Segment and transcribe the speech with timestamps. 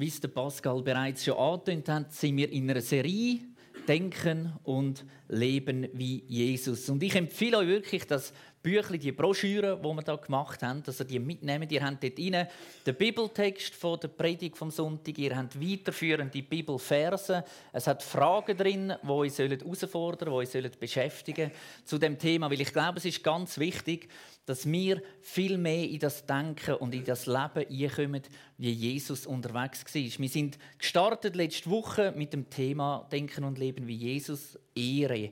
[0.00, 3.40] Wie es der Pascal bereits schon angetönt hat, sind wir in einer Serie
[3.86, 6.88] Denken und Leben wie Jesus.
[6.88, 11.00] Und ich empfehle euch wirklich das Büchlein, die Broschüre, die wir da gemacht haben, dass
[11.00, 11.68] ihr die mitnehmen.
[11.70, 12.46] Ihr habt dort rein
[12.84, 18.92] den Bibeltext von der Predigt vom Sonntag, ihr habt weiterführende Bibelverse, es hat Fragen drin,
[19.02, 21.50] die euch herausfordern die euch beschäftigen
[21.84, 24.08] zu dem Thema, weil ich glaube, es ist ganz wichtig,
[24.44, 28.22] dass wir viel mehr in das Denken und in das Leben einkommen,
[28.58, 30.02] wie Jesus unterwegs war.
[30.02, 35.30] Wir sind gestartet letzte Woche mit dem Thema Denken und Leben wie Jesus, Ehre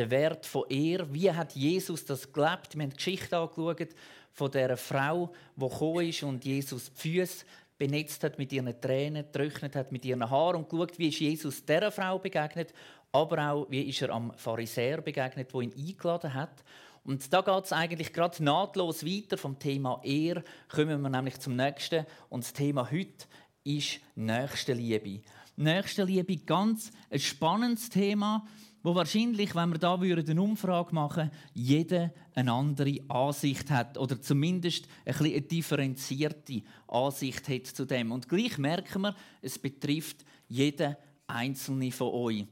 [0.00, 1.12] der Wert von Ehre.
[1.12, 2.74] Wie hat Jesus das gelebt?
[2.74, 3.88] Wir haben die Geschichte angeschaut
[4.32, 7.44] von der Frau, die gekommen ist und Jesus die Füße
[7.76, 11.62] benetzt hat mit ihren Tränen, getrocknet hat mit ihren Haaren und geschaut, wie ist Jesus
[11.66, 12.72] dieser Frau begegnet,
[13.12, 16.64] aber auch, wie ist er am Pharisäer begegnet, wo ihn eingeladen hat.
[17.04, 20.44] Und da geht es eigentlich gerade nahtlos weiter vom Thema Ehre.
[20.70, 22.06] Kommen wir nämlich zum nächsten.
[22.30, 23.26] Und das Thema heute
[23.64, 25.20] ist Nächstenliebe.
[25.56, 28.46] Nächstenliebe, ganz ein spannendes Thema
[28.82, 34.86] wo wahrscheinlich, wenn wir da eine Umfrage machen jeder eine andere Ansicht hat oder zumindest
[35.04, 38.12] ein eine differenzierte Ansicht hat zu dem.
[38.12, 42.46] Und gleich merken wir, es betrifft jeden Einzelne von euch.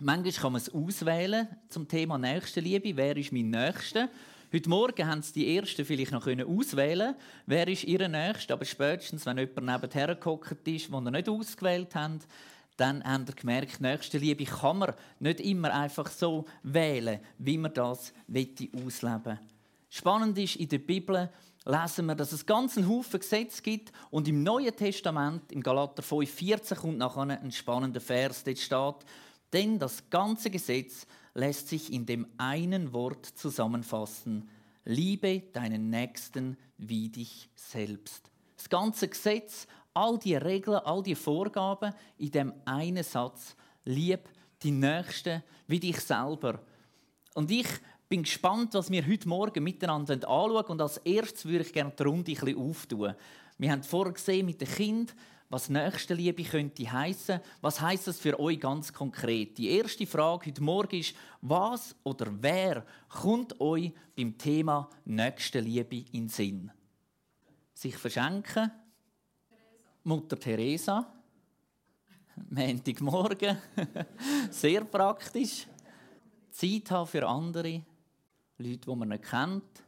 [0.00, 2.96] Manchmal kann man es auswählen zum Thema Nächstenliebe.
[2.96, 4.08] Wer ist mein Nächster?
[4.52, 7.14] Heute Morgen haben sie die Ersten vielleicht noch auswählen
[7.46, 8.54] wer ist ihr Nächster.
[8.54, 12.26] Aber spätestens, wenn jemand nebenher gehockt ist, den er nicht ausgewählt hat,
[12.80, 18.12] dann haben ihr gemerkt, Nächstenliebe kann man nicht immer einfach so wählen, wie man das
[18.28, 19.38] ausleben will.
[19.90, 21.28] Spannend ist, in der Bibel
[21.66, 26.02] lesen wir, dass es ganz einen Haufen Gesetze gibt und im Neuen Testament, im Galater
[26.02, 29.10] 5,14 kommt nachher ein spannender Vers, dort steht,
[29.52, 34.48] denn das ganze Gesetz lässt sich in dem einen Wort zusammenfassen,
[34.84, 38.30] liebe deinen Nächsten wie dich selbst.
[38.56, 43.56] Das ganze Gesetz all die Regeln, all die Vorgaben in dem einen Satz.
[43.84, 44.28] Lieb
[44.62, 46.60] die Nächsten wie dich selber.
[47.34, 47.68] Und ich
[48.08, 50.66] bin gespannt, was wir heute Morgen miteinander anschauen.
[50.66, 53.14] Und als erstes würde ich gerne die Runde ein bisschen auftun.
[53.58, 55.14] Wir haben vorher mit dem Kind,
[55.48, 57.40] was Nächstenliebe könnte heißen.
[57.60, 59.58] Was heißt das für euch ganz konkret?
[59.58, 66.24] Die erste Frage heute Morgen ist: Was oder wer kommt euch beim Thema Nächstenliebe in
[66.24, 66.72] den Sinn?
[67.74, 68.70] Sich verschenken,
[70.04, 71.06] Mutter Teresa.
[72.50, 73.58] Montagmorgen.
[74.50, 75.66] Sehr praktisch.
[76.50, 77.82] Zeit haben für andere.
[78.58, 79.82] Leute, die man nicht kennt.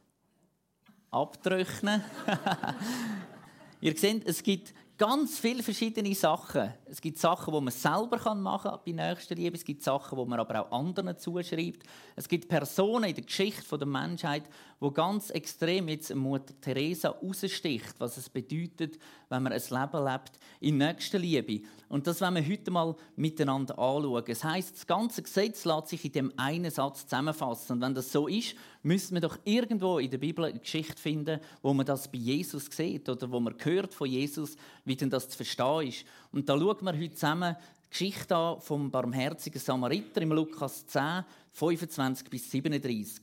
[1.11, 2.03] Abtrocknen.
[3.81, 4.73] Ihr seht, es gibt
[5.05, 6.71] ganz viele verschiedene Sachen.
[6.85, 9.57] Es gibt Sachen, die man selber machen kann bei Nächstenliebe.
[9.57, 11.83] Es gibt Sachen, die man aber auch anderen zuschreibt.
[12.15, 14.43] Es gibt Personen in der Geschichte der Menschheit,
[14.79, 18.97] wo ganz extrem jetzt Mutter Teresa raussticht, was es bedeutet,
[19.27, 21.67] wenn man ein Leben lebt in Nächstenliebe.
[21.89, 24.23] Und das wollen wir heute mal miteinander anschauen.
[24.27, 27.73] Es heißt, das ganze Gesetz lässt sich in dem einen Satz zusammenfassen.
[27.73, 31.39] Und wenn das so ist, müssen wir doch irgendwo in der Bibel eine Geschichte finden,
[31.61, 34.55] wo man das bei Jesus sieht oder wo man hört von Jesus,
[34.85, 36.05] wie denn das zu verstehen ist.
[36.31, 37.55] Und da schauen wir heute zusammen
[37.85, 41.23] die Geschichte an vom barmherzigen Samariter im Lukas 10,
[41.53, 43.21] 25 bis 37.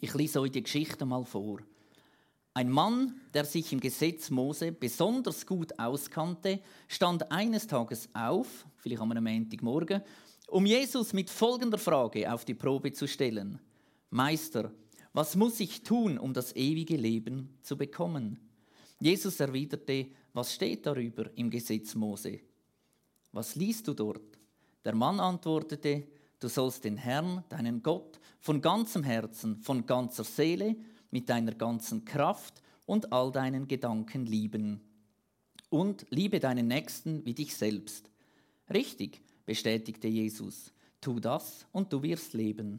[0.00, 1.58] Ich lese euch die Geschichte mal vor.
[2.54, 9.00] Ein Mann, der sich im Gesetz Mose besonders gut auskannte, stand eines Tages auf, vielleicht
[9.00, 10.02] am Montagmorgen,
[10.48, 13.58] um Jesus mit folgender Frage auf die Probe zu stellen.
[14.12, 14.70] Meister,
[15.14, 18.38] was muss ich tun, um das ewige Leben zu bekommen?
[19.00, 22.40] Jesus erwiderte, was steht darüber im Gesetz Mose?
[23.32, 24.38] Was liest du dort?
[24.84, 26.06] Der Mann antwortete,
[26.38, 30.76] du sollst den Herrn, deinen Gott, von ganzem Herzen, von ganzer Seele,
[31.10, 34.82] mit deiner ganzen Kraft und all deinen Gedanken lieben.
[35.70, 38.10] Und liebe deinen Nächsten wie dich selbst.
[38.68, 40.70] Richtig, bestätigte Jesus.
[41.00, 42.78] Tu das und du wirst leben.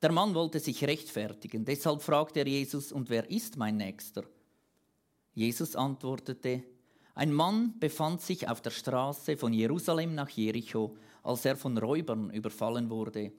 [0.00, 4.24] Der Mann wollte sich rechtfertigen, deshalb fragte er Jesus, und wer ist mein Nächster?
[5.34, 6.62] Jesus antwortete,
[7.14, 12.30] ein Mann befand sich auf der Straße von Jerusalem nach Jericho, als er von Räubern
[12.30, 13.32] überfallen wurde.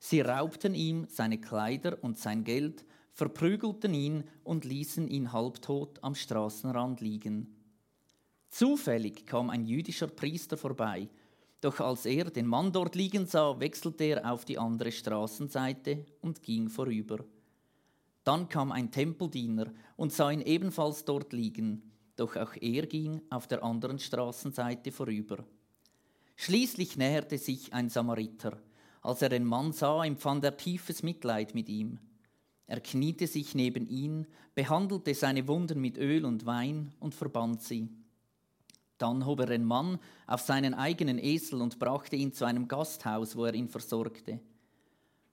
[0.00, 6.16] Sie raubten ihm seine Kleider und sein Geld, verprügelten ihn und ließen ihn halbtot am
[6.16, 7.54] Straßenrand liegen.
[8.48, 11.08] Zufällig kam ein jüdischer Priester vorbei,
[11.62, 16.42] doch als er den Mann dort liegen sah, wechselte er auf die andere Straßenseite und
[16.42, 17.24] ging vorüber.
[18.24, 23.46] Dann kam ein Tempeldiener und sah ihn ebenfalls dort liegen, doch auch er ging auf
[23.46, 25.44] der anderen Straßenseite vorüber.
[26.34, 28.58] Schließlich näherte sich ein Samariter.
[29.00, 32.00] Als er den Mann sah, empfand er tiefes Mitleid mit ihm.
[32.66, 34.26] Er kniete sich neben ihn,
[34.56, 37.88] behandelte seine Wunden mit Öl und Wein und verband sie.
[39.02, 43.34] Dann hob er den Mann auf seinen eigenen Esel und brachte ihn zu einem Gasthaus,
[43.34, 44.38] wo er ihn versorgte.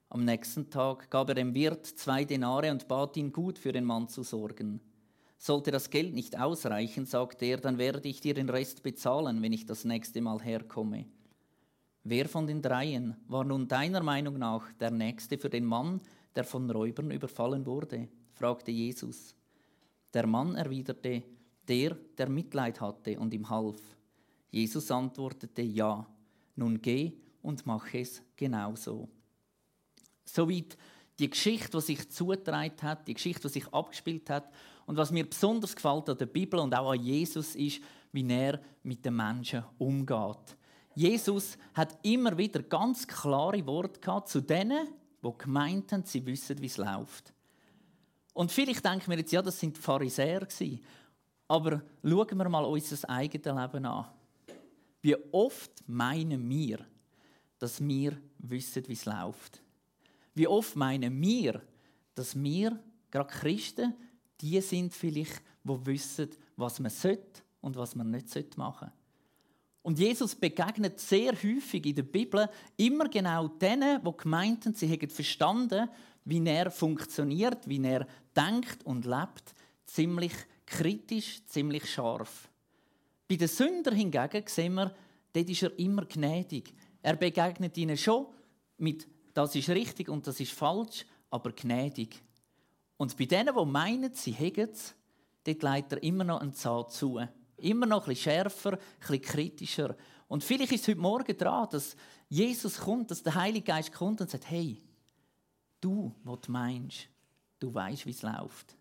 [0.10, 3.86] Am nächsten Tag gab er dem Wirt zwei Denare und bat ihn, gut für den
[3.86, 4.82] Mann zu sorgen.
[5.38, 9.54] Sollte das Geld nicht ausreichen, sagte er, dann werde ich dir den Rest bezahlen, wenn
[9.54, 11.06] ich das nächste Mal herkomme.
[12.04, 16.02] Wer von den dreien war nun deiner Meinung nach der Nächste für den Mann,
[16.36, 18.08] der von Räubern überfallen wurde?
[18.32, 19.36] fragte Jesus.
[20.16, 21.22] Der Mann erwiderte,
[21.70, 23.80] der, der Mitleid hatte und ihm half.
[24.52, 26.06] Jesus antwortete, ja,
[26.56, 29.08] nun geh und mach es genauso.
[30.26, 30.78] Soweit
[31.20, 34.52] die Geschichte, die sich zugetragen hat, die Geschichte, die sich abgespielt hat.
[34.86, 37.82] Und was mir besonders gefällt an der Bibel und auch an Jesus ist,
[38.12, 40.58] wie er mit den Menschen umgeht.
[40.96, 44.88] Jesus hat immer wieder ganz klare Worte gehabt zu denen,
[45.24, 47.34] die gemeint haben, sie wissen, wie es läuft.
[48.34, 50.80] Und vielleicht denken wir jetzt, ja, das sind die Pharisäer gewesen.
[51.50, 54.06] Aber schauen wir mal unser eigenes Leben an.
[55.02, 56.86] Wie oft meinen wir,
[57.58, 59.62] dass wir wissen, wie es läuft?
[60.36, 61.62] Wie oft meinen wir,
[62.14, 62.80] dass wir,
[63.10, 63.96] gerade Christen,
[64.40, 68.94] die sind vielleicht, die wissen, was man sollte und was man nicht machen sollte.
[69.82, 72.48] Und Jesus begegnet sehr häufig in der Bibel
[72.78, 75.90] immer genau denen, die gemeint haben, sie hätten verstanden,
[76.26, 78.06] wie er funktioniert, wie er
[78.36, 79.56] denkt und lebt,
[79.86, 80.34] ziemlich
[80.70, 82.50] kritisch, ziemlich scharf.
[83.28, 84.96] Bei den Sündern hingegen sehen wir,
[85.34, 86.74] dort ist er immer gnädig.
[87.02, 88.28] Er begegnet ihnen schon
[88.78, 92.22] mit das ist richtig und das ist falsch, aber gnädig.
[92.98, 94.96] Und bei denen, die meinen, sie hätten es,
[95.46, 97.22] dort leitet er immer noch einen Zahn zu.
[97.58, 99.96] Immer noch ein bisschen schärfer, ein bisschen kritischer.
[100.28, 101.96] Und vielleicht ist es heute Morgen dran, dass
[102.28, 104.82] Jesus kommt, dass der Heilige Geist kommt und sagt, hey,
[105.80, 107.08] du, was du meinst,
[107.60, 108.76] du weißt, wie es läuft.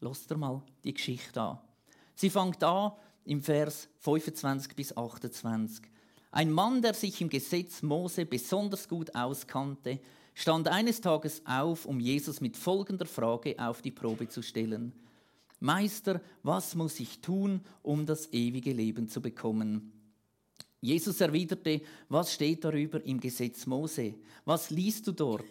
[0.00, 1.58] Lass dir mal die Geschichte an.
[2.14, 2.92] Sie fängt an
[3.24, 5.84] im Vers 25 bis 28.
[6.32, 10.00] Ein Mann, der sich im Gesetz Mose besonders gut auskannte,
[10.34, 14.92] stand eines Tages auf, um Jesus mit folgender Frage auf die Probe zu stellen.
[15.58, 19.92] Meister, was muss ich tun, um das ewige Leben zu bekommen?
[20.80, 24.14] Jesus erwiderte, was steht darüber im Gesetz Mose?
[24.46, 25.44] Was liest du dort?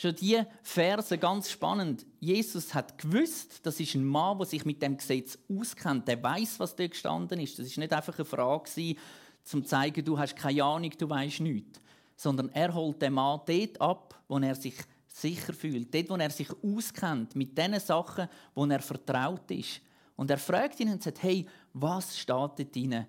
[0.00, 2.06] Schon die Verse ganz spannend.
[2.20, 6.06] Jesus hat gewusst, das ist ein Mann, der sich mit dem Gesetz auskennt.
[6.06, 7.58] Der weiß, was dort gestanden ist.
[7.58, 8.70] Das ist nicht einfach eine Frage,
[9.42, 11.80] zum zu zeigen, du hast keine Ahnung, du weißt nichts.
[12.14, 14.76] Sondern er holt den Mann dort ab, wo er sich
[15.08, 19.80] sicher fühlt, dort, wo er sich auskennt, mit den Sachen, wo er vertraut ist.
[20.14, 23.04] Und er fragt ihn und sagt, hey, was steht dort drin?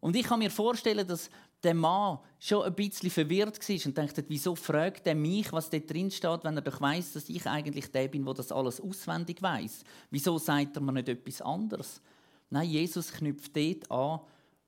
[0.00, 1.30] Und ich kann mir vorstellen, dass
[1.64, 5.90] der Mann schon ein bisschen verwirrt war und dachte, wieso fragt er mich, was dort
[5.90, 9.42] drin steht, wenn er doch weiß, dass ich eigentlich der bin, der das alles auswendig
[9.42, 9.82] weiß.
[10.10, 12.00] Wieso sagt er mir nicht etwas anderes?
[12.50, 14.20] Nein, Jesus knüpft dort an,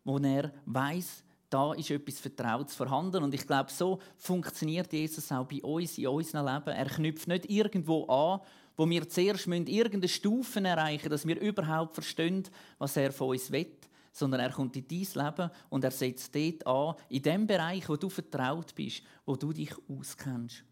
[0.05, 3.23] wo er weiß, da ist etwas Vertrautes vorhanden.
[3.23, 6.77] Und ich glaube, so funktioniert Jesus auch bei uns in unserem Leben.
[6.77, 8.41] Er knüpft nicht irgendwo an,
[8.77, 12.45] wo wir zuerst irgendeine Stufe erreichen müssen, dass wir überhaupt verstehen,
[12.79, 13.71] was er von uns will,
[14.17, 17.97] sondern er kommt in dein Leben und er setzt dort an, in dem Bereich, wo
[17.97, 20.65] du vertraut bist, wo du dich auskennst.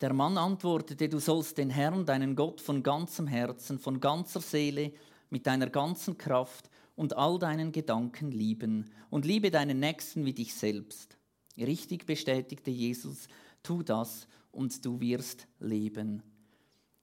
[0.00, 4.94] Der Mann antwortete, du sollst den Herrn, deinen Gott, von ganzem Herzen, von ganzer Seele,
[5.28, 10.54] mit deiner ganzen Kraft und all deinen Gedanken lieben und liebe deinen Nächsten wie dich
[10.54, 11.18] selbst.
[11.58, 13.28] Richtig bestätigte Jesus,
[13.62, 16.22] tu das und du wirst leben.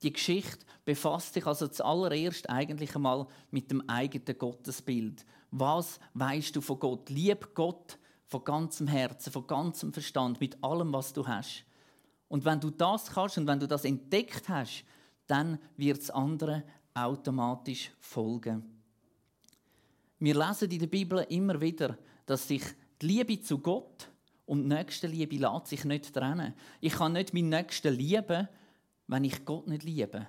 [0.04, 5.25] Die Geschichte befasst sich also zuallererst eigentlich einmal mit dem eigenen Gottesbild.
[5.51, 7.10] Was weißt du von Gott?
[7.10, 11.63] Lieb Gott von ganzem Herzen, von ganzem Verstand, mit allem, was du hast.
[12.27, 14.84] Und wenn du das kannst und wenn du das entdeckt hast,
[15.27, 16.63] dann wird es andere
[16.94, 18.63] automatisch folgen.
[20.20, 22.63] Wir lesen in der Bibel immer wieder, dass sich
[23.01, 24.10] die Liebe zu Gott
[24.46, 26.54] und die Nächstenliebe sich nicht trennen.
[26.82, 28.48] Ich kann nicht meinen Nächsten lieben,
[29.08, 30.28] wenn ich Gott nicht liebe.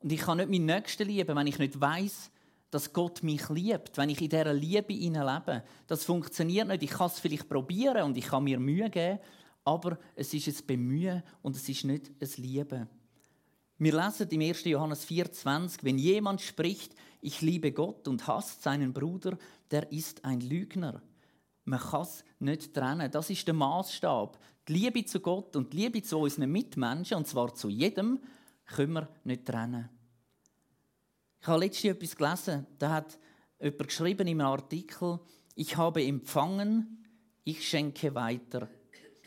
[0.00, 2.30] Und ich kann nicht meinen Nächsten lieben, wenn ich nicht weiß,
[2.70, 5.64] dass Gott mich liebt, wenn ich in dieser Liebe lebe.
[5.86, 6.82] Das funktioniert nicht.
[6.82, 9.20] Ich kann es vielleicht probieren und ich kann mir Mühe geben,
[9.64, 12.88] aber es ist ein Bemühen und es ist nicht ein Lieben.
[13.78, 14.64] Wir lesen im 1.
[14.64, 19.38] Johannes 4,20, wenn jemand spricht, ich liebe Gott und hasst seinen Bruder,
[19.70, 21.00] der ist ein Lügner.
[21.64, 23.10] Man kann es nicht trennen.
[23.10, 24.38] Das ist der Maßstab.
[24.68, 28.20] Die Liebe zu Gott und die Liebe zu unseren Mitmenschen, und zwar zu jedem,
[28.66, 29.88] können wir nicht trennen.
[31.40, 33.18] Ich habe letztens etwas gelesen, da hat
[33.60, 35.20] jemand geschrieben im Artikel,
[35.54, 37.04] ich habe empfangen,
[37.44, 38.68] ich schenke weiter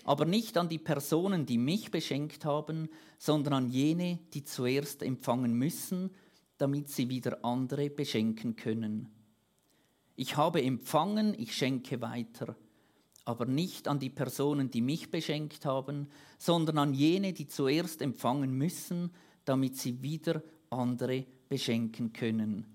[0.03, 5.53] aber nicht an die Personen, die mich beschenkt haben, sondern an jene, die zuerst empfangen
[5.53, 6.12] müssen,
[6.57, 9.10] damit sie wieder andere beschenken können.
[10.15, 12.55] Ich habe empfangen, ich schenke weiter,
[13.25, 18.51] aber nicht an die Personen, die mich beschenkt haben, sondern an jene, die zuerst empfangen
[18.51, 19.11] müssen,
[19.45, 22.65] damit sie wieder andere beschenken können.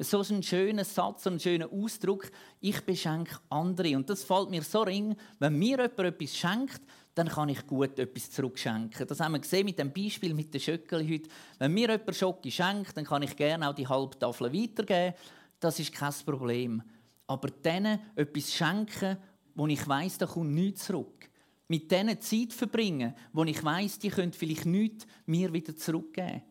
[0.00, 3.96] So ein schöner Satz, ein schöner Ausdruck, ich beschenke andere.
[3.96, 6.80] Und das fällt mir so ring, wenn mir jemand etwas schenkt,
[7.16, 9.08] dann kann ich gut etwas zurückschenken.
[9.08, 11.28] Das haben wir gesehen mit dem Beispiel mit den Schöckeli heute.
[11.58, 15.16] Wenn mir jemand Schocke schenkt, dann kann ich gerne auch die halbe Tafel weitergeben.
[15.58, 16.80] Das ist kein Problem.
[17.26, 19.16] Aber denen etwas schenken,
[19.58, 21.28] wo ich weiß, da kommt nichts zurück.
[21.66, 26.42] Mit denen Zeit verbringen, wo ich weiß, die können vielleicht nichts mir wieder zurückgeben.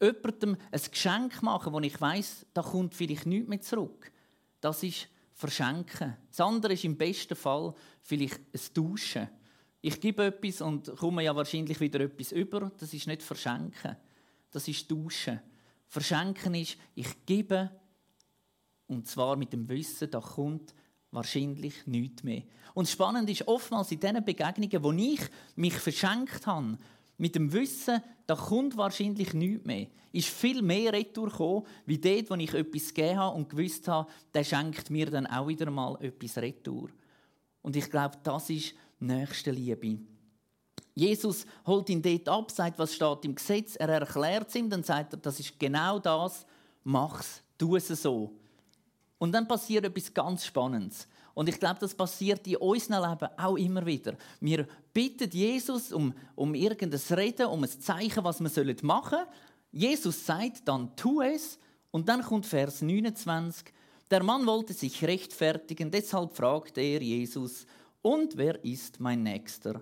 [0.00, 4.10] Jemandem ein Geschenk machen, wo ich weiß, da kommt vielleicht nichts mehr zurück.
[4.62, 6.16] Das ist verschenken.
[6.30, 9.28] Das andere ist im besten Fall vielleicht ein Tauschen.
[9.82, 12.72] Ich gebe etwas und komme ja wahrscheinlich wieder etwas über.
[12.78, 13.96] Das ist nicht verschenken.
[14.50, 15.40] Das ist tauschen.
[15.88, 17.70] Verschenken ist, ich gebe
[18.86, 20.72] und zwar mit dem Wissen, da kommt
[21.16, 22.42] wahrscheinlich nichts mehr.
[22.74, 25.20] Und spannend ist oftmals in diesen Begegnungen, wo ich
[25.56, 26.78] mich verschenkt habe,
[27.18, 32.30] mit dem Wissen, da kommt wahrscheinlich nichts mehr, ist viel mehr Retour gekommen, wie dort,
[32.30, 35.96] wo ich etwas gegeben habe und gewusst habe, der schenkt mir dann auch wieder mal
[36.00, 36.90] etwas Retour.
[37.62, 39.98] Und ich glaube, das ist nächste Liebe.
[40.94, 44.82] Jesus holt ihn dort ab, sagt, was steht im Gesetz, er erklärt es ihm, dann
[44.82, 46.46] sagt er, das ist genau das,
[46.84, 48.34] mach's, tu es so.
[49.18, 51.08] Und dann passiert etwas ganz Spannendes.
[51.34, 54.16] Und ich glaube, das passiert in unserem Leben auch immer wieder.
[54.40, 59.28] Wir bitten Jesus um, um irgendein Reden, um ein Zeichen, was wir machen sollen.
[59.72, 61.58] Jesus sagt dann, tu es.
[61.90, 63.72] Und dann kommt Vers 29.
[64.10, 67.66] Der Mann wollte sich rechtfertigen, deshalb fragte er Jesus,
[68.02, 69.80] und wer ist mein Nächster?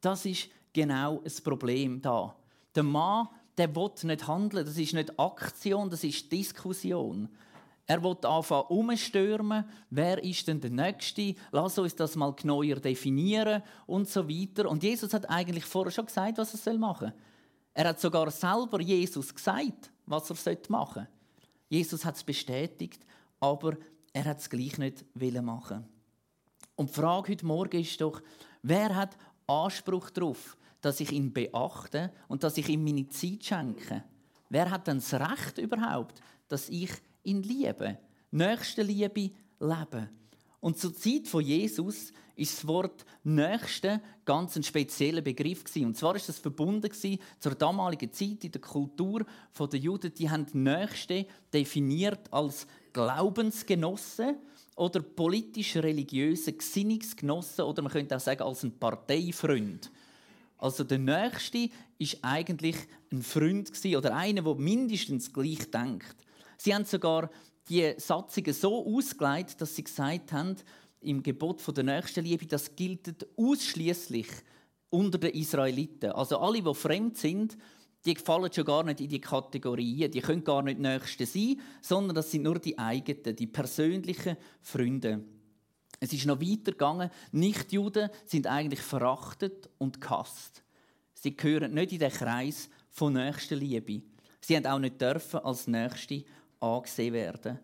[0.00, 2.36] Das ist genau das Problem da.
[2.74, 3.28] Der Mann,
[3.58, 4.64] der will nicht handeln.
[4.64, 7.28] Das ist nicht Aktion, das ist Diskussion.
[7.92, 9.66] Er will anfangen umstürmen.
[9.90, 11.34] Wer ist denn der Nächste?
[11.50, 14.66] Lass uns das mal neuer definieren und so weiter.
[14.70, 17.20] Und Jesus hat eigentlich vorher schon gesagt, was er machen soll.
[17.74, 21.08] Er hat sogar selber Jesus gesagt, was er machen soll.
[21.68, 23.04] Jesus hat es bestätigt,
[23.40, 23.76] aber
[24.14, 25.04] er hat es gleich nicht
[25.42, 25.86] machen
[26.76, 28.22] und die Frage heute Morgen ist doch,
[28.62, 34.02] wer hat Anspruch darauf, dass ich ihn beachte und dass ich ihm meine Zeit schenke?
[34.48, 36.90] Wer hat denn das Recht überhaupt, dass ich
[37.24, 37.98] ihn liebe?
[38.30, 40.08] Nächste Liebe leben.
[40.60, 45.86] Und zur Zeit von Jesus ist das Wort Nächste ganz ein spezieller Begriff gewesen.
[45.86, 46.90] Und zwar ist das verbunden
[47.40, 49.24] zur damaligen Zeit in der Kultur
[49.58, 50.14] der Juden.
[50.14, 54.36] Die haben Nächste definiert als Glaubensgenossen
[54.76, 59.90] oder politisch-religiöse Gesinnungsgenossen oder man könnte auch sagen als ein Parteifreund.
[60.58, 62.76] Also der Nächste ist eigentlich
[63.10, 66.16] ein Freund oder einer, der mindestens gleich denkt.
[66.62, 67.28] Sie haben sogar
[67.68, 70.54] die Satzungen so ausgelegt, dass sie gesagt haben,
[71.00, 74.28] im Gebot von der Nächstenliebe, das gilt ausschließlich
[74.88, 76.12] unter den Israeliten.
[76.12, 77.58] Also alle, die fremd sind,
[78.04, 80.12] die fallen schon gar nicht in die Kategorien.
[80.12, 85.24] Die können gar nicht Nächste sein, sondern das sind nur die eigenen, die persönlichen Freunde.
[85.98, 87.10] Es ist noch weiter gegangen.
[87.32, 90.62] Nichtjuden sind eigentlich verachtet und gehasst.
[91.14, 94.02] Sie gehören nicht in den Kreis von Nächstenliebe.
[94.40, 96.24] Sie haben auch nicht dürfen als Nächste
[96.62, 97.58] angesehen werden.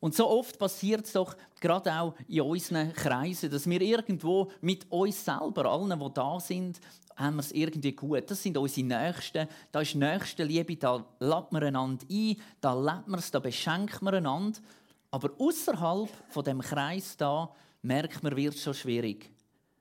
[0.00, 4.90] Und so oft passiert es doch gerade auch in unseren Kreisen, dass wir irgendwo mit
[4.90, 6.80] uns selber, allen, die da sind,
[7.16, 8.30] haben wir es irgendwie gut.
[8.30, 9.46] Das sind unsere Nächsten.
[9.70, 14.00] Da ist nächste Liebe, da lädt man einander ein, da lebt man es, da beschenkt
[14.00, 14.58] man einander.
[15.10, 19.30] Aber außerhalb von dem Kreis da merkt man, wird es schon schwierig.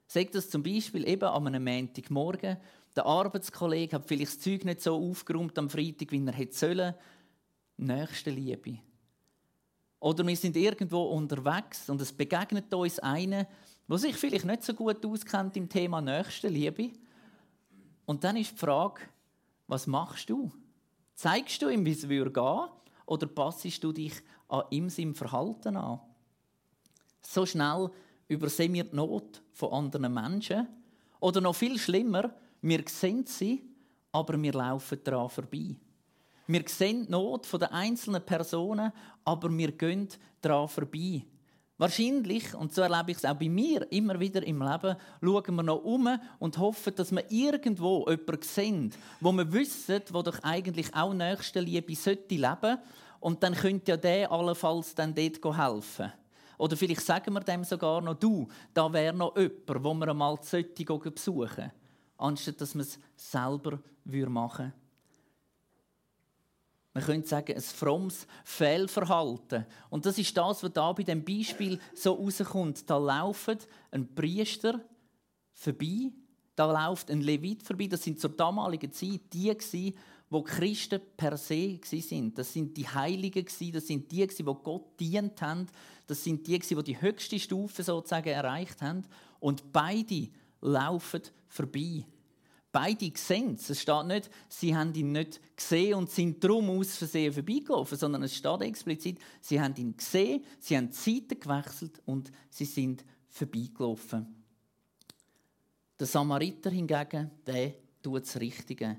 [0.08, 2.58] Sagt das zum Beispiel eben an einem Montagmorgen.
[2.96, 6.96] Der Arbeitskollege hat vielleicht das Zeug nicht so aufgeräumt am Freitag, wie er hätte sollen.
[7.79, 8.79] Nächste Liebe.
[10.00, 13.48] Oder wir sind irgendwo unterwegs und es begegnet uns einer,
[13.88, 16.91] der sich vielleicht nicht so gut auskennt im Thema Nächstenliebe.
[18.05, 19.01] Und dann ist die Frage,
[19.67, 20.51] was machst du?
[21.15, 22.69] Zeigst du ihm, wie es gehen würde
[23.05, 24.13] oder passest du dich
[24.48, 26.00] an ihm sein Verhalten an?
[27.21, 27.89] So schnell
[28.27, 30.67] übersehen wir die Not von anderen Menschen.
[31.19, 33.63] Oder noch viel schlimmer, wir sehen sie,
[34.12, 35.75] aber wir laufen daran vorbei.
[36.51, 38.91] Wir sehen die Not der einzelnen Personen,
[39.24, 40.08] aber wir gehen
[40.41, 41.24] daran vorbei.
[41.77, 45.62] Wahrscheinlich, und so erlebe ich es auch bei mir immer wieder im Leben, schauen wir
[45.62, 50.91] noch um und hoffen, dass wir irgendwo jemanden sehen, wo wir wissen, wo doch eigentlich
[50.96, 52.79] auch Nächstenliebe sollte leben.
[53.20, 56.12] Und dann könnte ja der allenfalls dann dort helfen.
[56.58, 60.36] Oder vielleicht sagen wir dem sogar noch, du, da wäre noch jemand, wo wir einmal
[60.36, 61.72] besuchen sollten,
[62.18, 63.77] anstatt dass wir es selber
[64.27, 64.88] machen würden.
[66.93, 69.65] Man könnte sagen, ein frommes Fehlverhalten.
[69.89, 72.89] Und das ist das, was da bei dem Beispiel so rauskommt.
[72.89, 74.81] Da läuft ein Priester
[75.53, 76.12] vorbei,
[76.55, 77.88] da läuft ein Levit vorbei.
[77.88, 79.96] Das sind zur damaligen Zeit die, die
[80.43, 82.34] Christen per se waren.
[82.34, 85.67] Das sind die Heiligen, das sind die, die Gott dient haben.
[86.08, 89.03] Das sind die, die die höchste Stufe sozusagen erreicht haben.
[89.39, 90.29] Und beide
[90.62, 92.03] laufen vorbei.
[92.71, 93.69] Beide sehen es.
[93.69, 98.23] Es steht nicht, sie haben ihn nicht gesehen und sind darum aus Versehen vorbeigelaufen, sondern
[98.23, 103.03] es steht explizit, sie haben ihn gesehen, sie haben die Seite gewechselt und sie sind
[103.29, 104.35] vorbeigelaufen.
[105.99, 107.73] Der Samariter hingegen, der
[108.03, 108.97] tut das Richtige.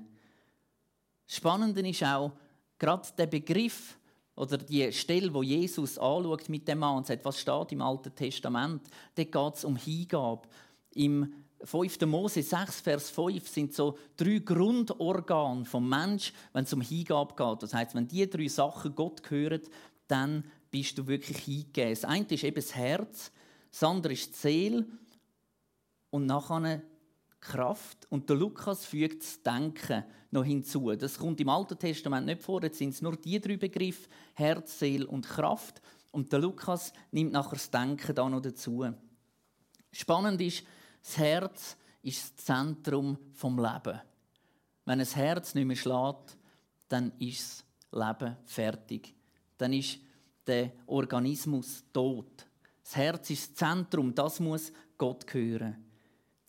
[1.25, 2.33] Das Spannende ist auch,
[2.77, 3.97] gerade der Begriff
[4.35, 8.13] oder die Stelle, wo Jesus anschaut mit dem Mann und sagt, was steht im Alten
[8.13, 8.81] Testament,
[9.15, 10.47] da geht es um Hingabe.
[10.93, 12.01] Im 5.
[12.01, 17.63] Mose 6, Vers 5 sind so drei Grundorgane vom Mensch, wenn es um Hingabe geht.
[17.63, 19.61] Das heißt, wenn die drei Sachen Gott gehören,
[20.07, 21.91] dann bist du wirklich hingegeben.
[21.91, 23.31] Das eine ist eben das Herz,
[23.71, 24.85] das andere ist die Seele
[26.09, 26.81] und nachher
[27.39, 28.05] Kraft.
[28.09, 30.91] Und der Lukas fügt das Denken noch hinzu.
[30.95, 32.61] Das kommt im Alten Testament nicht vor.
[32.63, 35.81] Jetzt sind es nur die drei Begriffe: Herz, Seele und Kraft.
[36.11, 38.85] Und der Lukas nimmt nachher das Denken da noch dazu.
[39.91, 40.63] Spannend ist,
[41.01, 43.99] das Herz ist das Zentrum vom Leben.
[44.85, 46.37] Wenn ein Herz nicht mehr schlägt,
[46.89, 49.13] dann ist das Leben fertig.
[49.57, 49.99] Dann ist
[50.47, 52.47] der Organismus tot.
[52.83, 55.77] Das Herz ist das Zentrum, das muss Gott gehören.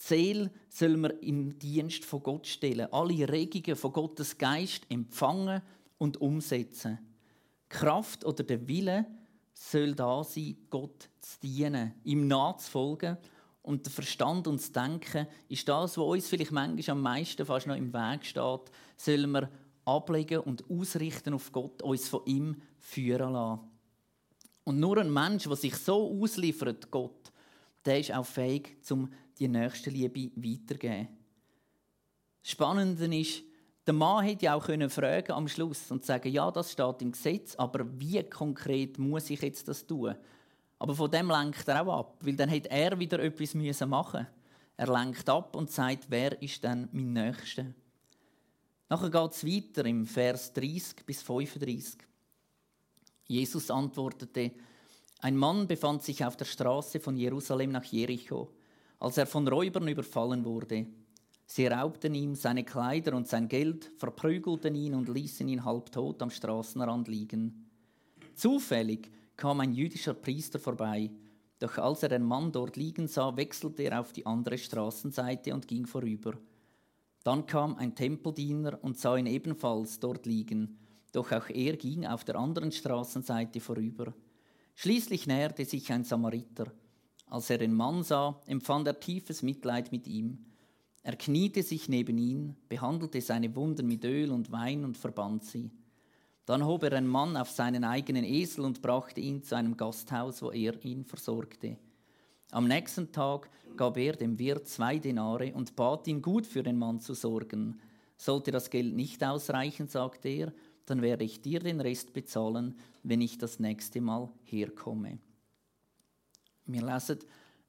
[0.00, 5.62] Die Seele soll man im Dienst von Gott stellen, alle Regungen von Gottes Geist empfangen
[5.98, 6.98] und umsetzen.
[7.68, 9.06] Kraft oder der Wille
[9.54, 13.16] soll da sein, Gott zu dienen, ihm nachzufolgen
[13.62, 17.66] und der Verstand und das Denken ist das, was uns vielleicht manchmal am meisten fast
[17.66, 18.60] noch im Weg steht.
[18.96, 19.48] Sollen wir
[19.84, 23.60] ablegen und ausrichten auf Gott, uns von ihm führen lassen.
[24.64, 27.32] Und nur ein Mensch, der sich so ausliefert, Gott,
[27.84, 31.08] der ist auch fähig, um die nächste Liebe weiterzugeben.
[32.42, 33.42] Das Spannende ist,
[33.86, 37.12] der Mann hätte ja auch können fragen am Schluss und sagen, ja, das steht im
[37.12, 40.14] Gesetz, aber wie konkret muss ich jetzt das tun?
[40.82, 44.26] Aber von dem lenkt er auch ab, weil dann hätte er wieder etwas machen müssen.
[44.76, 47.66] Er lenkt ab und sagt, wer ist denn mein Nächster?
[48.88, 52.00] Nachher geht es weiter im Vers 30 bis 35.
[53.28, 54.50] Jesus antwortete,
[55.20, 58.50] ein Mann befand sich auf der Straße von Jerusalem nach Jericho,
[58.98, 60.88] als er von Räubern überfallen wurde.
[61.46, 66.30] Sie raubten ihm seine Kleider und sein Geld, verprügelten ihn und ließen ihn halbtot am
[66.30, 67.70] Straßenrand liegen.
[68.34, 71.10] Zufällig kam ein jüdischer Priester vorbei.
[71.58, 75.68] Doch als er den Mann dort liegen sah, wechselte er auf die andere Straßenseite und
[75.68, 76.34] ging vorüber.
[77.24, 80.78] Dann kam ein Tempeldiener und sah ihn ebenfalls dort liegen,
[81.12, 84.12] doch auch er ging auf der anderen Straßenseite vorüber.
[84.74, 86.72] Schließlich näherte sich ein Samariter.
[87.26, 90.46] Als er den Mann sah, empfand er tiefes Mitleid mit ihm.
[91.02, 95.70] Er kniete sich neben ihn, behandelte seine Wunden mit Öl und Wein und verband sie.
[96.44, 100.42] Dann hob er einen Mann auf seinen eigenen Esel und brachte ihn zu einem Gasthaus,
[100.42, 101.76] wo er ihn versorgte.
[102.50, 106.78] Am nächsten Tag gab er dem Wirt zwei Denare und bat ihn, gut für den
[106.78, 107.80] Mann zu sorgen.
[108.16, 110.52] Sollte das Geld nicht ausreichen, sagte er,
[110.86, 115.18] dann werde ich dir den Rest bezahlen, wenn ich das nächste Mal herkomme.
[116.66, 117.20] Wir lesen,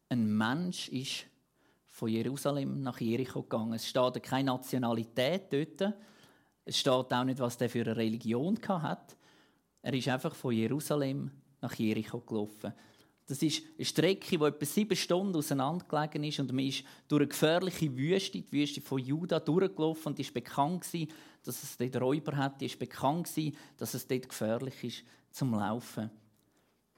[0.10, 1.26] ein Mensch ist
[1.88, 3.74] von Jerusalem nach Jericho gegangen.
[3.74, 5.94] Es steht keine Nationalität dort,
[6.66, 9.18] es steht auch nicht, was der für eine Religion hat.
[9.82, 12.74] Er ist einfach von Jerusalem nach Jericho gelaufen.
[13.26, 17.28] Das ist eine Strecke, die etwa sieben Stunden auseinandergelegen ist und man ist durch eine
[17.30, 21.10] gefährliche Wüste, die Wüste von Juda, durchgelaufen und ist bekannt gewesen,
[21.44, 23.30] dass es dort Räuber hat, ist bekannt
[23.78, 26.10] dass es dort gefährlich ist zum Laufen.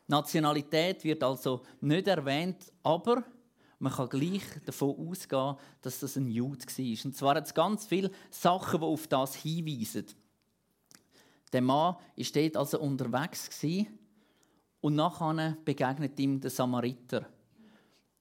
[0.07, 3.23] Nationalität wird also nicht erwähnt, aber
[3.79, 7.05] man kann gleich davon ausgehen, dass das ein Jude war.
[7.05, 10.05] Und zwar hat es ganz viele Sachen, die auf das hinweisen.
[11.51, 13.49] Der Mann war dort also unterwegs
[14.81, 17.25] und nachher begegnet ihm der Samariter.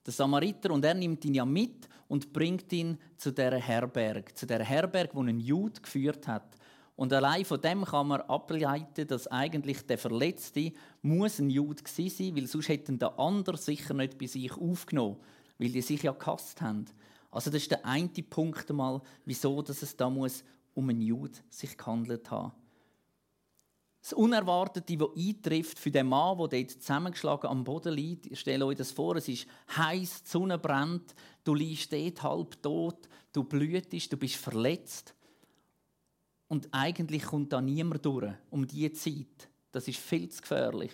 [0.06, 4.46] Der Samariter und er nimmt ihn ja mit und bringt ihn zu der Herberg, zu
[4.46, 6.56] der Herberg, wo ein Jude geführt hat.
[6.96, 12.16] Und allein von dem kann man ableiten, dass eigentlich der Verletzte muss ein Jude gewesen
[12.16, 15.16] sein, weil sonst hätten der andere sicher nicht bei sich aufgenommen
[15.58, 16.86] weil die sich ja gehasst haben.
[17.30, 21.38] Also das ist der eine Punkt einmal, wieso dass es da muss um einen Jude
[21.50, 22.52] sich gehandelt haben.
[24.00, 28.66] Das Unerwartete, das eintrifft für den Mann, der dort zusammengeschlagen am Boden liegt, ich stelle
[28.66, 33.44] euch das vor, es ist heiß, die Sonne brennt, du liegst dort halb tot, du
[33.44, 35.14] blühtest, du bist verletzt.
[36.48, 39.48] und eigentlich kommt da niemand durch um diese Zeit.
[39.72, 40.92] Das ist viel zu gefährlich.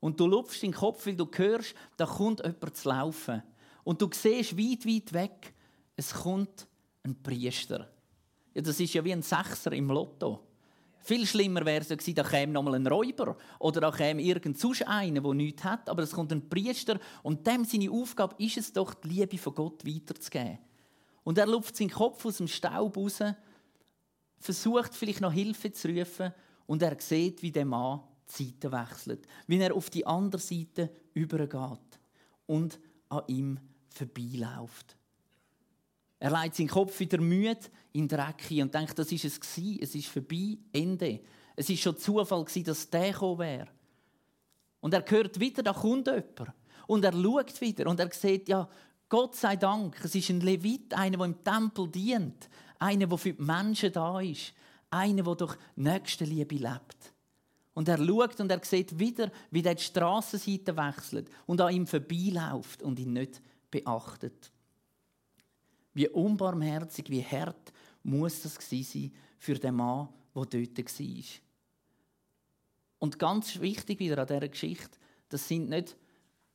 [0.00, 3.42] Und du lupfst den Kopf, weil du hörst, da kommt jemand zu laufen.
[3.84, 5.54] Und du siehst weit, weit weg,
[5.96, 6.66] es kommt
[7.02, 7.90] ein Priester.
[8.54, 10.40] Ja, das ist ja wie ein Sechser im Lotto.
[11.04, 14.86] Viel schlimmer wäre es gewesen, da käme nochmal ein Räuber oder da käme irgend sonst
[14.86, 18.72] einer, der nichts hat, aber es kommt ein Priester und dem seine Aufgabe ist es
[18.72, 20.58] doch, die Liebe von Gott weiterzugeben.
[21.24, 23.18] Und er lupft seinen Kopf aus dem Staub raus,
[24.38, 26.32] versucht vielleicht noch Hilfe zu rufen
[26.66, 28.00] und er sieht, wie der Mann
[28.38, 31.98] die Seite wechselt, wie er auf die andere Seite übergeht
[32.46, 33.58] und an ihm
[33.92, 34.96] vorbeiläuft.
[36.18, 37.58] Er legt seinen Kopf wieder müde
[37.92, 41.20] in den Dreck und denkt, das ist es gewesen, es ist vorbei, Ende.
[41.56, 43.68] Es ist schon Zufall gewesen, dass der gekommen wäre.
[44.80, 46.52] Und er hört wieder, da kommt jemand.
[46.86, 48.68] Und er schaut wieder und er sieht, ja,
[49.08, 53.32] Gott sei Dank, es ist ein Levit, einer, der im Tempel dient, einer, der für
[53.32, 54.54] die Menschen da ist,
[54.90, 57.12] einer, der durch Nächstenliebe lebt.
[57.74, 61.86] Und er schaut und er sieht wieder, wie der die Strassenseite wechselt und an ihm
[61.86, 63.42] vorbeiläuft und ihn nicht
[63.72, 64.52] beachtet.
[65.94, 67.72] Wie unbarmherzig, wie hart
[68.04, 71.24] muss das sein für den Mann, der dort war.
[73.00, 75.96] Und ganz wichtig wieder an dieser Geschichte, das sind nicht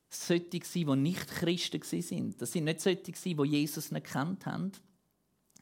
[0.08, 2.34] solche, die nicht Christen waren.
[2.38, 4.72] Das sind nicht solche, die Jesus nicht kennt haben.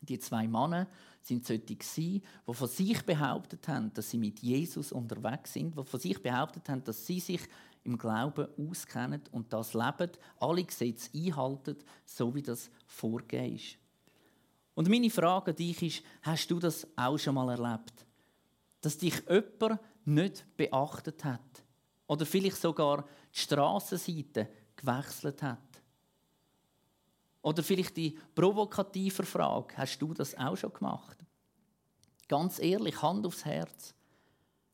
[0.00, 0.86] Die zwei Männer
[1.22, 6.00] sind solche, die von sich behauptet haben, dass sie mit Jesus unterwegs sind, die von
[6.00, 7.40] sich behauptet haben, dass sie sich
[7.86, 13.78] im Glauben auskennen und das leben, alle Gesetze einhalten, so wie das vorgegeben ist.
[14.74, 18.04] Und meine Frage an dich ist, hast du das auch schon mal erlebt?
[18.82, 21.64] Dass dich jemand nicht beachtet hat?
[22.06, 25.58] Oder vielleicht sogar die Strassenseite gewechselt hat?
[27.40, 31.16] Oder vielleicht die provokative Frage, hast du das auch schon gemacht?
[32.28, 33.94] Ganz ehrlich, Hand aufs Herz.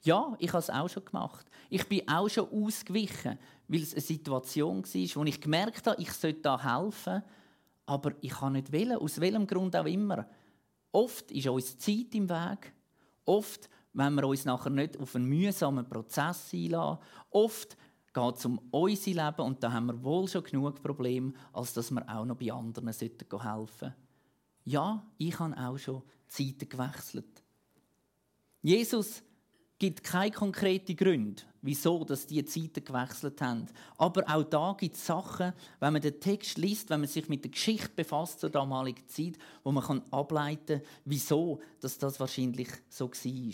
[0.03, 1.47] Ja, ich habe es auch schon gemacht.
[1.73, 6.13] Ich bin auch schon ausgewichen, weil es eine Situation war, wo ich gemerkt habe, ich
[6.13, 7.23] sollte da helfen,
[7.87, 10.29] aber ich kann nicht wählen, aus welchem Grund auch immer.
[10.91, 12.75] Oft ist uns Zeit im Weg.
[13.25, 16.99] Oft, wenn wir uns nachher nicht auf einen mühsamen Prozess einlassen.
[17.31, 17.79] Oft
[18.13, 21.91] geht es um unser Leben und da haben wir wohl schon genug Probleme, als dass
[21.91, 23.95] wir auch noch bei anderen helfen sollten.
[24.65, 27.43] Ja, ich habe auch schon Zeiten gewechselt.
[28.61, 29.23] Jesus
[29.83, 33.67] gibt keine konkreten Gründe, wieso dass die Zeiten gewechselt haben.
[33.99, 37.43] Aber auch da gibt es Sachen, wenn man den Text liest, wenn man sich mit
[37.43, 42.69] der Geschichte befasst zur damaligen Zeit, wo man kann ableiten kann, wieso dass das wahrscheinlich
[42.89, 43.53] so war.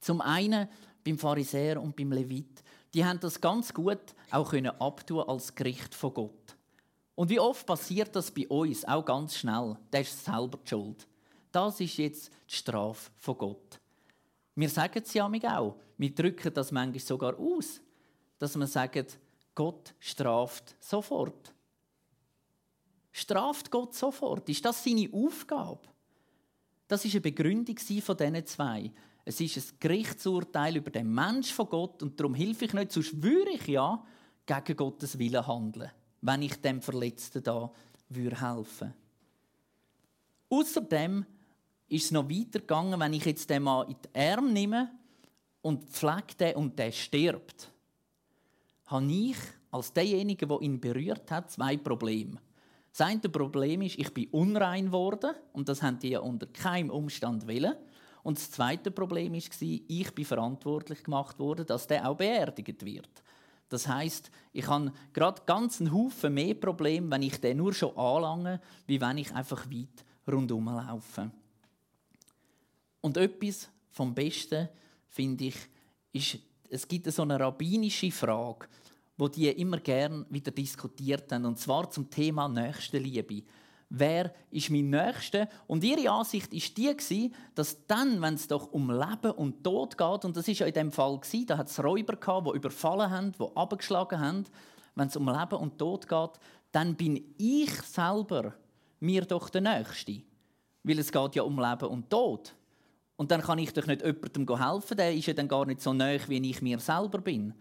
[0.00, 0.68] Zum einen
[1.02, 2.62] beim Pharisäer und beim Levit.
[2.92, 6.56] Die haben das ganz gut auch können abtun als Gericht von Gott.
[7.14, 9.78] Und wie oft passiert das bei uns auch ganz schnell?
[9.90, 11.08] Das ist selber die Schuld.
[11.52, 13.80] Das ist jetzt die Strafe von Gott.
[14.56, 15.76] Wir sagen es ja auch.
[15.98, 17.80] Wir drücken das manchmal sogar aus,
[18.38, 19.06] dass wir sagen,
[19.54, 21.54] Gott straft sofort.
[23.12, 24.48] Straft Gott sofort?
[24.48, 25.80] Ist das seine Aufgabe?
[26.88, 28.92] Das ist eine Begründung von diesen zwei.
[29.24, 33.22] Es ist ein Gerichtsurteil über den Mensch von Gott und darum hilfe ich nicht, sonst
[33.22, 34.04] würde ich ja
[34.46, 35.90] gegen Gottes Willen handeln,
[36.20, 37.72] wenn ich dem Verletzten da
[38.08, 38.94] helfen würde.
[40.48, 41.26] Außerdem
[41.88, 44.90] ist es noch weitergegangen, wenn ich jetzt den Mann in die Arme nehme
[45.62, 47.70] und pflege den und der stirbt,
[48.86, 49.36] habe ich
[49.70, 52.38] als derjenige, der ihn berührt hat, zwei Probleme.
[52.96, 56.90] Das eine Problem ist, ich bin unrein geworden und das haben die ja unter keinem
[56.90, 57.74] Umstand willen.
[58.22, 63.10] Und das zweite Problem war, ich bin verantwortlich gemacht worden, dass der auch beerdigt wird.
[63.68, 67.96] Das heißt, ich habe gerade ganz einen Haufen mehr Probleme, wenn ich den nur schon
[67.96, 71.30] anlange, wie wenn ich einfach weit rundherum laufe.
[73.06, 74.68] Und etwas vom Besten,
[75.06, 75.54] finde ich,
[76.12, 76.38] ist,
[76.68, 78.66] es gibt so eine rabbinische Frage,
[79.16, 83.44] wo die immer gern wieder diskutiert haben, und zwar zum Thema Nächstenliebe.
[83.90, 85.48] Wer ist mein Nächster?
[85.68, 86.96] Und ihre Ansicht ist die
[87.54, 90.74] dass dann, wenn es doch um Leben und Tod geht, und das ist ja in
[90.74, 94.44] dem Fall da hat es Räuber die überfallen haben, die abgeschlagen haben,
[94.96, 96.40] wenn es um Leben und Tod geht,
[96.72, 98.54] dann bin ich selber
[98.98, 100.22] mir doch der Nächste,
[100.82, 102.52] weil es geht ja um Leben und Tod.
[103.16, 105.92] Und dann kann ich doch nicht jemandem helfen, der ist ja dann gar nicht so
[105.92, 107.54] nah, wie ich mir selber bin.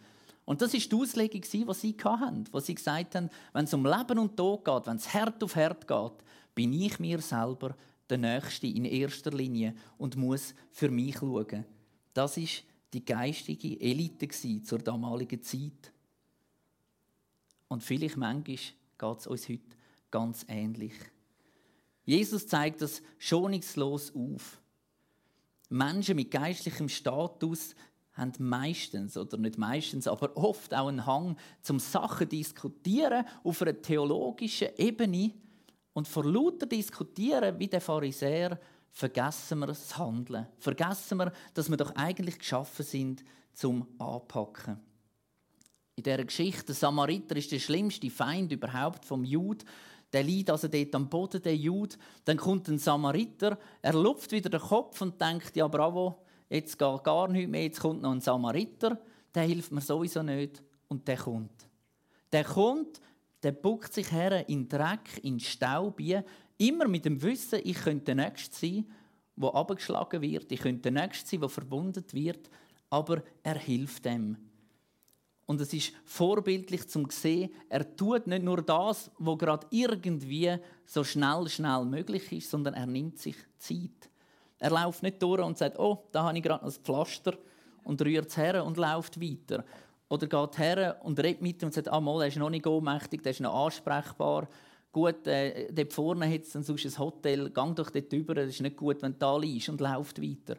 [0.44, 3.86] Und das ist die Auslegung, die sie hatten, wo sie gesagt haben, wenn es um
[3.86, 7.76] Leben und Tod geht, wenn es Herd auf Herd geht, bin ich mir selber
[8.10, 11.66] der Nächste in erster Linie und muss für mich schauen.
[12.14, 12.64] Das ist
[12.94, 14.30] die geistige Elite
[14.62, 15.92] zur damaligen Zeit.
[17.68, 19.64] Und vielleicht manchmal geht es uns heute
[20.12, 20.94] ganz ähnlich.
[22.06, 24.62] Jesus zeigt das schonungslos auf.
[25.70, 27.76] Menschen mit geistlichem Status
[28.14, 33.82] haben meistens, oder nicht meistens, aber oft auch einen Hang zum Sachen diskutieren auf einer
[33.82, 35.34] theologischen Ebene.
[35.94, 38.60] Und vor lauter Diskutieren, wie der Pharisäer,
[38.92, 40.48] vergessen wir das Handeln.
[40.58, 43.24] Vergessen wir, dass wir doch eigentlich geschaffen sind
[43.54, 44.80] zum Anpacken.
[45.98, 49.64] In dieser Geschichte, der Samariter ist der schlimmste Feind überhaupt vom Jud.
[50.16, 51.98] Der liegt also dort am Boden, der Jud.
[52.24, 57.04] Dann kommt ein Samariter, er lupft wieder den Kopf und denkt, ja bravo, jetzt geht
[57.04, 58.98] gar nichts mehr, jetzt kommt noch ein Samariter,
[59.34, 60.64] der hilft mir sowieso nicht.
[60.88, 61.68] Und der kommt.
[62.32, 63.02] Der kommt,
[63.44, 66.00] der buckt sich her in Dreck, in Staub,
[66.58, 68.86] immer mit dem Wissen, ich könnte der Nächste sein,
[69.36, 72.50] der abgeschlagen wird, ich könnte der Nächste sein, der verbunden wird,
[72.90, 74.38] aber er hilft dem.
[75.46, 81.04] Und es ist vorbildlich zum sehen, er tut nicht nur das, was gerade irgendwie so
[81.04, 84.10] schnell, schnell möglich ist, sondern er nimmt sich Zeit.
[84.58, 87.38] Er läuft nicht durch und sagt, oh, da habe ich gerade ein Pflaster
[87.84, 89.64] und rührt es her und läuft weiter.
[90.10, 92.66] Oder geht her und redet mit ihm und sagt, ah, mal, er ist noch nicht
[92.66, 94.48] ohnmächtig, der ist noch ansprechbar.
[94.92, 98.62] Gut, äh, dort vorne hat es sonst ein Hotel, gang doch dort rüber, das ist
[98.62, 100.58] nicht gut, wenn du da liegst und läuft weiter.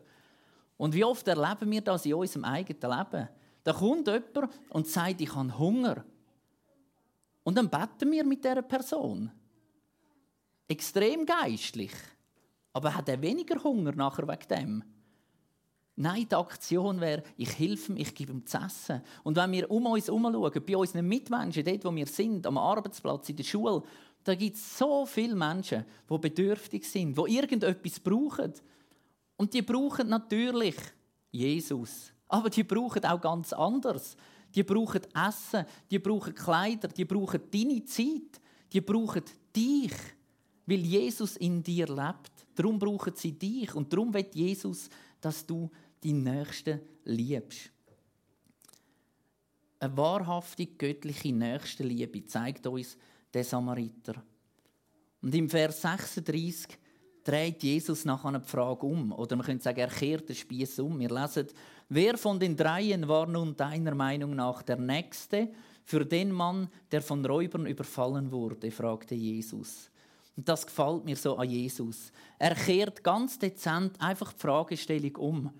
[0.76, 3.28] Und wie oft erleben wir das in unserem eigenen Leben?
[3.66, 6.04] Da kommt jemand und sagt, ich habe Hunger.
[7.42, 9.28] Und dann beten wir mit dieser Person.
[10.68, 11.90] Extrem geistlich.
[12.72, 14.84] Aber hat er weniger Hunger nachher wegen dem?
[15.96, 19.02] Nein, die Aktion wäre, ich helfe ihm, ich gebe ihm zu essen.
[19.24, 22.58] Und wenn wir um uns herum schauen, bei unseren Mitmenschen, dort wo wir sind, am
[22.58, 23.82] Arbeitsplatz, in der Schule,
[24.22, 28.52] da gibt es so viele Menschen, die bedürftig sind, die irgendetwas brauchen.
[29.36, 30.76] Und die brauchen natürlich
[31.32, 32.12] Jesus.
[32.28, 34.16] Aber die brauchen auch ganz anders.
[34.54, 38.40] Die brauchen Essen, die brauchen Kleider, die brauchen deine Zeit,
[38.72, 39.22] die brauchen
[39.54, 39.92] dich,
[40.66, 42.32] weil Jesus in dir lebt.
[42.54, 44.88] Darum brauchen sie dich und darum will Jesus,
[45.20, 45.70] dass du
[46.02, 47.70] die Nächsten liebst.
[49.78, 52.96] Eine wahrhaftig göttliche Nächstenliebe zeigt uns
[53.32, 54.22] der Samariter.
[55.20, 56.78] Und im Vers 36
[57.26, 59.12] dreht Jesus nachher eine Frage um.
[59.12, 60.98] Oder man könnte sagen, er kehrt den Spieß um.
[60.98, 61.48] Wir lesen,
[61.88, 65.48] wer von den dreien war nun deiner Meinung nach der Nächste
[65.84, 68.70] für den Mann, der von Räubern überfallen wurde?
[68.70, 69.90] fragte Jesus.
[70.36, 72.12] Und das gefällt mir so an Jesus.
[72.38, 75.50] Er kehrt ganz dezent einfach die Fragestellung um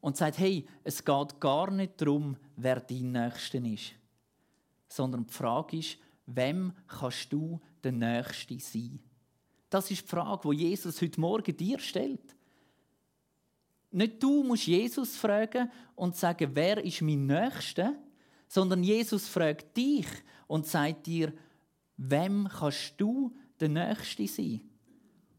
[0.00, 3.92] und sagt, hey, es geht gar nicht darum, wer dein Nächster ist,
[4.88, 8.98] sondern die Frage ist, wem kannst du der Nächste sein?
[9.74, 12.36] Das ist die Frage, die Jesus heute Morgen dir stellt.
[13.90, 17.92] Nicht du musst Jesus fragen und sagen, wer ist mein Nächster,
[18.46, 20.06] sondern Jesus fragt dich
[20.46, 21.32] und sagt dir,
[21.96, 24.60] wem kannst du der Nächste sein?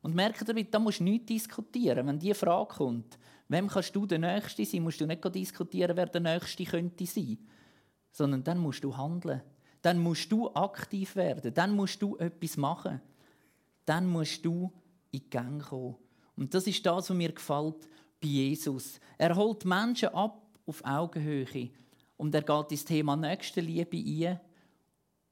[0.01, 2.05] Und merke damit, da musst du nichts diskutieren.
[2.05, 3.17] Wenn diese Frage kommt,
[3.47, 7.37] wem kannst du der Nächste sein, musst du nicht diskutieren, wer der Nächste könnte sein.
[8.11, 9.41] Sondern dann musst du handeln.
[9.81, 11.53] Dann musst du aktiv werden.
[11.53, 12.99] Dann musst du etwas machen
[13.85, 14.71] dann musst du
[15.11, 15.95] in die Gang kommen.
[16.35, 17.87] Und das ist das, was mir gefällt
[18.19, 18.99] bei Jesus.
[19.17, 21.69] Er holt Menschen ab auf Augenhöhe
[22.17, 24.39] und er geht ins Thema Nächstenliebe ein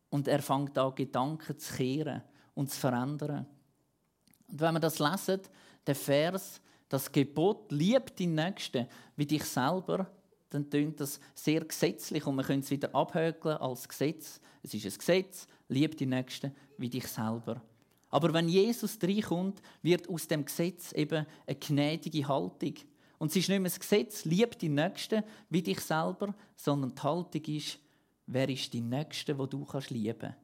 [0.10, 2.22] und er fängt an, Gedanken zu kehren
[2.54, 3.46] und zu verändern.
[4.48, 5.42] Und wenn wir das lesen,
[5.86, 10.08] der Vers, das Gebot, liebt den Nächsten wie dich selber,
[10.50, 14.40] dann tönt das sehr gesetzlich und man könnte es wieder abhökeln als Gesetz.
[14.62, 17.62] Es ist ein Gesetz, liebt den Nächsten wie dich selber.
[18.14, 22.76] Aber wenn Jesus reinkommt, wird aus dem Gesetz eben eine gnädige Haltung.
[23.18, 27.02] Und es ist nicht mehr das Gesetz, lieb die Nächsten wie dich selber, sondern die
[27.02, 27.80] Haltung ist,
[28.28, 30.36] wer ist die Nächste, wo du kannst lieben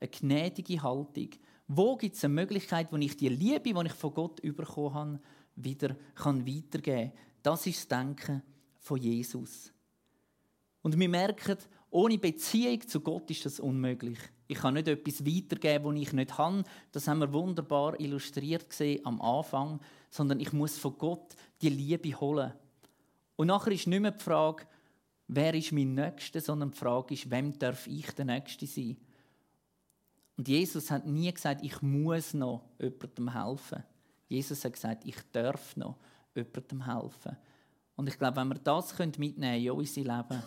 [0.00, 1.28] Eine gnädige Haltung.
[1.66, 5.20] Wo gibt es eine Möglichkeit, wo ich die Liebe, die ich von Gott bekommen habe,
[5.56, 7.12] wieder weitergeben kann?
[7.42, 8.42] Das ist das Denken
[8.78, 9.74] von Jesus.
[10.80, 11.58] Und wir merken,
[11.90, 14.18] ohne Beziehung zu Gott ist das unmöglich.
[14.46, 16.64] Ich kann nicht etwas weitergeben, was ich nicht habe.
[16.92, 19.80] Das haben wir wunderbar illustriert gesehen am Anfang.
[20.10, 22.52] Sondern ich muss von Gott die Liebe holen.
[23.36, 24.66] Und nachher ist nicht mehr die Frage,
[25.28, 28.96] wer ist mein Nächster, sondern die Frage ist, wem darf ich der Nächste sein?
[30.36, 33.82] Und Jesus hat nie gesagt, ich muss noch jemandem helfen.
[34.28, 35.96] Jesus hat gesagt, ich darf noch
[36.34, 37.36] jemandem helfen.
[37.96, 40.42] Und ich glaube, wenn wir das mitnehmen in unser Leben,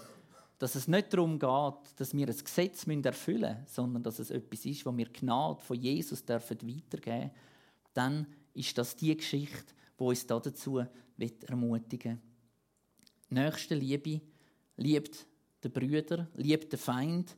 [0.61, 4.63] dass es nicht darum geht, dass wir ein Gesetz erfüllen müssen, sondern dass es etwas
[4.63, 7.31] ist, was wir Gnade von Jesus weitergeben dürfen,
[7.95, 10.83] dann ist das die Geschichte, die uns dazu
[11.47, 12.21] ermutigen
[13.29, 13.43] will.
[13.43, 14.21] Nächste Liebe
[14.77, 15.25] liebt
[15.63, 17.35] den Brüder, liebt den Feind,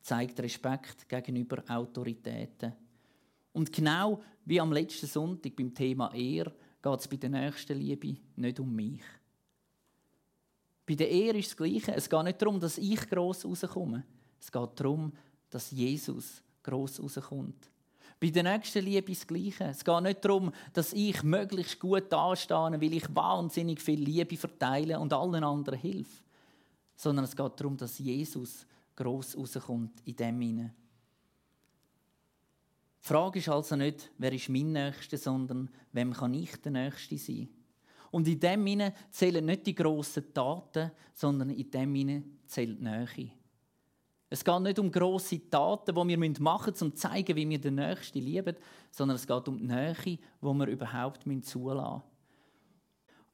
[0.00, 2.72] zeigt Respekt gegenüber Autoritäten.
[3.52, 8.16] Und genau wie am letzten Sonntag beim Thema Ehr geht es bei der nächsten Liebe
[8.34, 9.02] nicht um mich.
[10.90, 11.94] Bei der Ehe ist das Gleiche.
[11.94, 14.02] Es geht nicht darum, dass ich gross rauskomme.
[14.40, 15.12] Es geht darum,
[15.48, 17.70] dass Jesus gross rauskommt.
[18.18, 19.64] Bei der nächsten Liebe ist das Gleiche.
[19.66, 24.98] Es geht nicht darum, dass ich möglichst gut dastehe, weil ich wahnsinnig viel Liebe verteile
[24.98, 26.24] und allen anderen hilf.
[26.96, 30.74] Sondern es geht darum, dass Jesus gross rauskommt in dem hinein.
[33.00, 37.16] Die Frage ist also nicht, wer ist mein Nächster, sondern wem kann ich der Nächste
[37.16, 37.48] sein?
[38.10, 42.84] Und in dem hinein zählen nicht die grossen Taten, sondern in dem hinein zählt die
[42.84, 43.30] Nähe.
[44.32, 47.60] Es geht nicht um grosse Taten, die wir machen müssen, um zu zeigen, wie wir
[47.60, 48.56] den Nächsten lieben,
[48.90, 52.02] sondern es geht um die Nähe, die wir überhaupt zulassen müssen.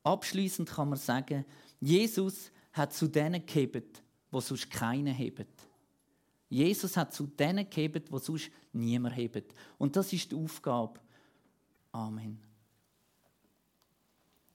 [0.02, 1.44] Abschließend kann man sagen,
[1.80, 3.84] Jesus hat zu denen gegeben,
[4.32, 5.46] die sonst keinen heben.
[6.48, 9.52] Jesus hat zu denen gegeben, die sonst niemand hebt.
[9.78, 11.00] Und das ist die Aufgabe.
[11.92, 12.45] Amen.